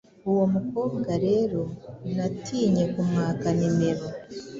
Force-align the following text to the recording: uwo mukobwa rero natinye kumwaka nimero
uwo 0.29 0.43
mukobwa 0.53 1.11
rero 1.25 1.61
natinye 2.15 2.83
kumwaka 2.93 3.47
nimero 3.57 4.05